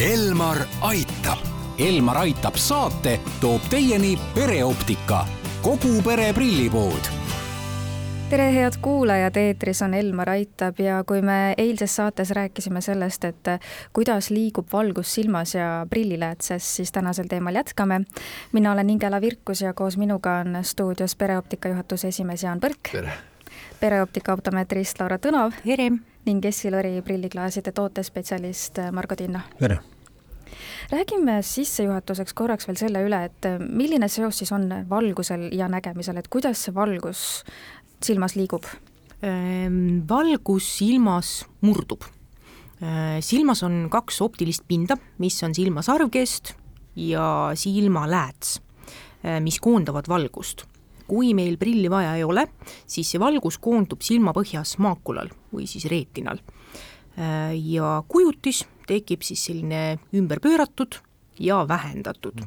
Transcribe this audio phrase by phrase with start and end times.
[0.00, 1.38] Elmar aitab.
[1.78, 5.26] Elmar aitab saate toob teieni pereoptika,
[5.60, 7.10] kogu pere prillipood
[8.30, 13.50] tere, head kuulajad, eetris on Elmar Aitab ja kui me eilses saates rääkisime sellest, et
[13.92, 18.00] kuidas liigub valgus silmas ja prilliläätses, siis tänasel teemal jätkame.
[18.52, 22.94] mina olen Ingela Virkus ja koos minuga on stuudios pereoptika juhatuse esimees Jaan Põrk.
[23.80, 25.90] Pereoptika optometrist Laura tere!
[26.26, 29.40] ning Essilori prilliklaaside tootespetsialist Margo Tinno.
[29.58, 29.78] tere!
[30.90, 36.28] räägime sissejuhatuseks korraks veel selle üle, et milline seos siis on valgusel ja nägemisel, et
[36.28, 37.44] kuidas see valgus
[38.02, 38.66] silmas liigub?
[39.22, 42.06] Ehm, valgus silmas murdub.
[42.80, 46.54] Ehm, silmas on kaks optilist pinda, mis on silma sarvkest
[46.96, 48.60] ja silmalääts,
[49.24, 50.64] ehm, mis koondavad valgust.
[51.10, 52.46] Kui meil prilli vaja ei ole,
[52.86, 56.38] siis see valgus koondub silmapõhjas maakulal või siis reetinal.
[57.18, 61.02] ja kujutis tekib siis selline ümberpööratud
[61.42, 62.40] ja vähendatud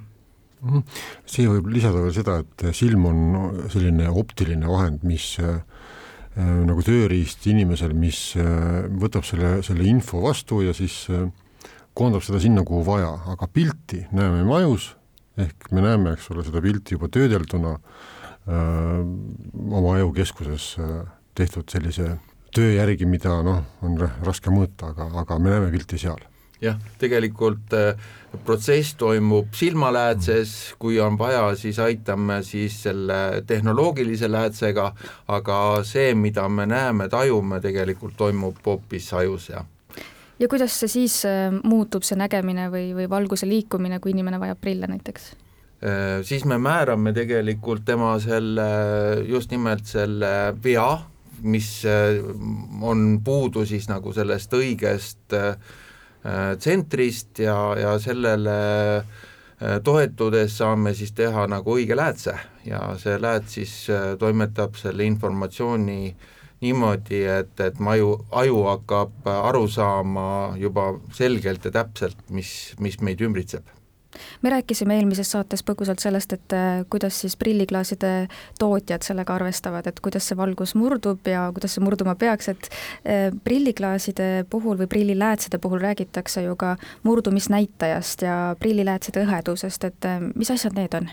[0.63, 0.83] Mhm.
[1.27, 3.19] siia võib lisada veel seda, et silm on
[3.71, 5.59] selline optiline vahend, mis äh,
[6.39, 11.27] nagu tööriist inimesel, mis äh, võtab selle, selle info vastu ja siis äh,
[11.93, 14.93] koondab seda sinna, kuhu vaja, aga pilti näeme me ajus,
[15.35, 20.75] ehk me näeme, eks ole, seda pilti juba töödelduna öö, oma ajukeskuses
[21.35, 22.17] tehtud sellise
[22.53, 26.21] töö järgi, mida noh, on raske mõõta, aga, aga me näeme pilti seal.
[26.63, 27.97] Jah, tegelikult äh,
[28.45, 34.85] protsess toimub silmaläätses, kui on vaja, siis aitame siis selle tehnoloogilise läätsega,
[35.27, 35.57] aga
[35.87, 39.65] see, mida me näeme, tajume, tegelikult toimub hoopis ajus ja
[40.39, 44.63] ja kuidas see siis äh, muutub, see nägemine või, või valguse liikumine, kui inimene vajab
[44.63, 45.33] prille näiteks?
[45.83, 48.67] Äh, siis me määrame tegelikult tema selle,
[49.27, 50.89] just nimelt selle vea,
[51.43, 51.81] mis
[52.81, 55.57] on puudu siis nagu sellest õigest äh,
[56.23, 58.53] Äh, tsentrist ja, ja sellele
[59.59, 62.37] äh, toetudes saame siis teha nagu õige läätse.
[62.63, 66.15] Ja see lääts siis äh, toimetab selle informatsiooni
[66.63, 70.25] niimoodi, et, et maju, aju hakkab aru saama
[70.55, 73.67] juba selgelt ja täpselt, mis, mis meid ümbritseb
[74.41, 78.13] me rääkisime eelmises saates põgusalt sellest, et äh, kuidas siis prilliklaaside
[78.59, 83.27] tootjad sellega arvestavad, et kuidas see valgus murdub ja kuidas see murduma peaks, et äh,
[83.43, 90.51] prilliklaaside puhul või prilliläätsede puhul räägitakse ju ka murdumisnäitajast ja prilliläätsede õhedusest, et äh, mis
[90.53, 91.11] asjad need on?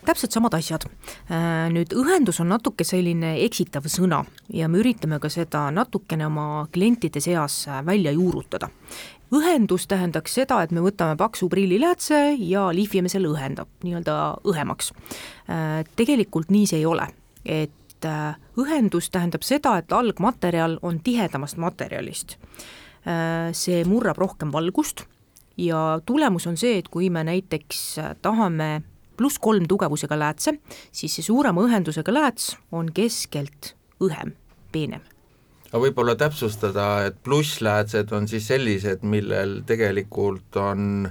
[0.00, 0.86] täpselt samad asjad.
[1.74, 7.20] Nüüd õhendus on natuke selline eksitav sõna ja me üritame ka seda natukene oma klientide
[7.20, 8.70] seas välja juurutada
[9.34, 14.16] õhendus tähendaks seda, et me võtame paksu prilliläätse ja lihvime selle õhenda, nii-öelda
[14.50, 14.92] õhemaks.
[15.50, 17.06] Äh, tegelikult nii see ei ole,
[17.44, 22.36] et äh, õhendus tähendab seda, et algmaterjal on tihedamast materjalist.
[23.06, 25.06] Äh, see murrab rohkem valgust
[25.60, 28.80] ja tulemus on see, et kui me näiteks tahame
[29.20, 30.56] pluss kolm tugevusega läätse,
[30.92, 34.32] siis see suurema õhendusega lääts on keskelt õhem,
[34.72, 35.04] peenem
[35.70, 41.10] aga võib-olla täpsustada, et plussläätsed on siis sellised, millel tegelikult on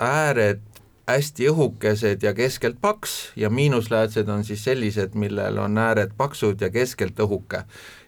[0.00, 0.62] ääred
[1.04, 6.70] hästi õhukesed ja keskelt paks ja miinusläätsed on siis sellised, millel on ääred paksud ja
[6.72, 7.64] keskelt õhuke.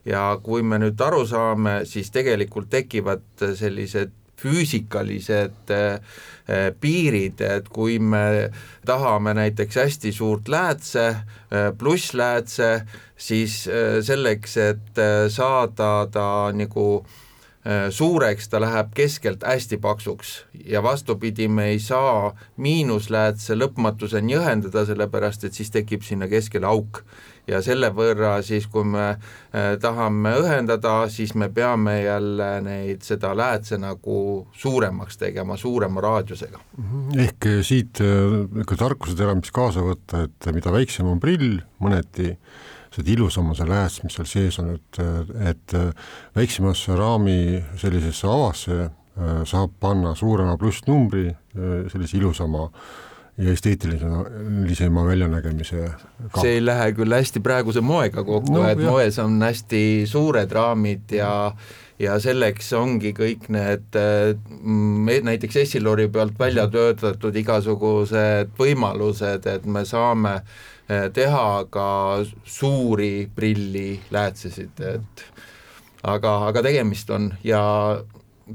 [0.07, 6.01] ja kui me nüüd aru saame, siis tegelikult tekivad sellised füüsikalised äh,
[6.49, 8.51] äh, piirid, et kui me
[8.87, 12.71] tahame näiteks hästi suurt läätse, äh, plussläätse,
[13.17, 13.63] siis
[14.05, 14.99] selleks, et
[15.33, 17.07] saada ta nagu
[17.91, 20.35] suureks, ta läheb keskelt hästi paksuks
[20.71, 22.31] ja vastupidi, me ei saa
[22.63, 27.03] miinusläätse lõpmatuseni õhendada, sellepärast et siis tekib sinna keskele auk
[27.51, 33.33] ja selle võrra siis, kui me äh, tahame õhendada, siis me peame jälle neid, seda
[33.39, 34.19] läätse nagu
[34.57, 36.61] suuremaks tegema, suurema raadiusega.
[36.79, 37.19] Mhm.
[37.27, 42.35] ehk äh, siit äh, tarkusetera, mis kaasa võtta, et mida väiksem on prill, mõneti
[42.97, 45.01] seda ilusam on see lääts, mis seal sees on, et,
[45.53, 45.75] et
[46.37, 47.41] väiksemasse raami
[47.77, 48.87] sellisesse avasse
[49.49, 51.31] saab panna suurema plussnumbri,
[51.89, 52.81] sellise ilusama äh,
[53.39, 55.89] ja esteetilisema väljanägemise
[56.41, 58.95] see ei lähe küll hästi praeguse moega kokku no,, et jah.
[58.95, 61.31] moes on hästi suured raamid ja
[61.99, 69.85] ja selleks ongi kõik need mm, näiteks Essilori pealt välja töötatud igasugused võimalused, et me
[69.89, 71.89] saame eh, teha ka
[72.45, 75.27] suuri prilliläätsesid, et
[76.07, 77.31] aga, aga tegemist on.
[77.45, 77.63] Ja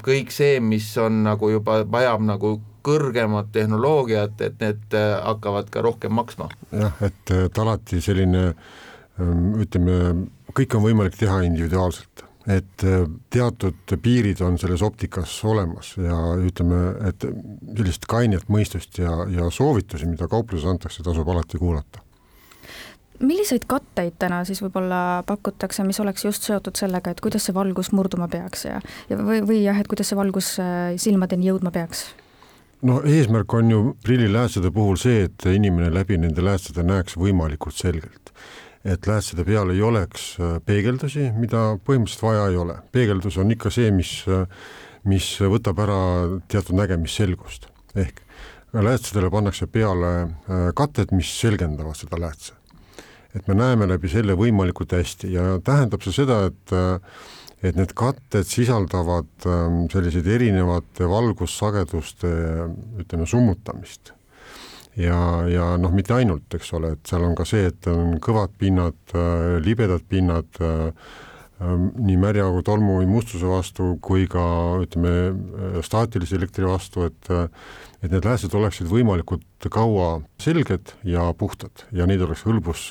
[0.06, 2.56] kõik see, mis on nagu juba, vajab nagu
[2.86, 6.50] kõrgemat tehnoloogiat, et need äh, hakkavad ka rohkem maksma.
[6.72, 13.04] jah, et alati selline ähm, ütleme, kõike on võimalik teha individuaalselt, et äh,
[13.34, 17.26] teatud piirid on selles optikas olemas ja ütleme, et
[17.78, 22.04] sellist kainet mõistust ja, ja soovitusi, mida kaupluses antakse, tasub alati kuulata
[23.22, 27.92] milliseid katteid täna siis võib-olla pakutakse, mis oleks just seotud sellega, et kuidas see valgus
[27.94, 28.80] murduma peaks ja,
[29.12, 32.08] ja või, või jah, et kuidas see valgus äh, silmadeni jõudma peaks?
[32.82, 38.34] no eesmärk on ju prilliläätsede puhul see, et inimene läbi nende läätsede näeks võimalikult selgelt
[38.86, 42.78] et läätsede peal ei oleks äh, peegeldusi, mida põhimõtteliselt vaja ei ole.
[42.92, 44.48] peegeldus on ikka see, mis, äh,
[45.10, 46.00] mis võtab ära
[46.52, 48.24] teatud nägemisselgust, ehk
[48.74, 52.58] läätsedele pannakse peale äh, katted, mis selgendavad seda läätse.
[53.36, 56.74] et me näeme läbi selle võimalikult hästi ja tähendab see seda, et
[57.62, 62.32] et need katted sisaldavad ähm, selliseid erinevate valgussageduste
[63.04, 64.16] ütleme summutamist
[65.00, 65.18] ja,
[65.50, 68.98] ja noh, mitte ainult, eks ole, et seal on ka see, et on kõvad pinnad,
[69.16, 70.92] äh, libedad pinnad, äh,
[71.62, 74.44] ähm, nii märja kui tolmu või mustuse vastu kui ka
[74.84, 77.34] ütleme, äh, staatilise elektri vastu, et
[78.02, 82.88] et need lääsed oleksid võimalikult kaua selged ja puhtad ja neid oleks hõlbus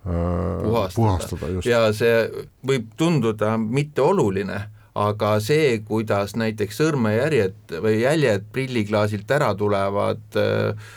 [0.00, 1.50] puhastada, puhastada.
[1.68, 4.62] ja see võib tunduda mitteoluline,
[4.94, 10.92] aga see, kuidas näiteks sõrmejärjed või jäljed prilliklaasilt ära tulevad äh,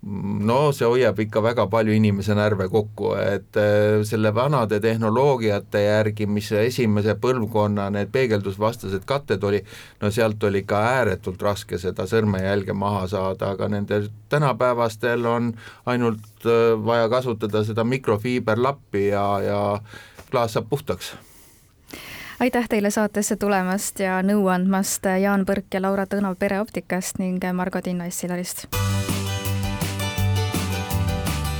[0.00, 6.28] no see hoiab ikka väga palju inimese närve kokku, et äh, selle vanade tehnoloogiate järgi,
[6.30, 9.60] mis esimese põlvkonna need peegeldusvastased katted oli,
[10.00, 15.50] no sealt oli ikka ääretult raske seda sõrmejälge maha saada, aga nendel tänapäevastel on
[15.90, 19.60] ainult äh, vaja kasutada seda mikrofiiberlappi ja, ja
[20.30, 21.12] klaas saab puhtaks
[22.40, 27.82] aitäh teile saatesse tulemast ja nõu andmast, Jaan Põrk ja Laura Tõnov Pereoptikast ning Margo
[27.84, 28.66] Tinno Essilarist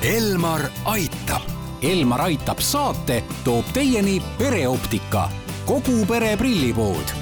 [0.00, 1.44] Elmar aitab.
[1.82, 5.28] Elmar aitab saate toob teieni pereoptika,
[5.68, 7.19] kogu pere prillipood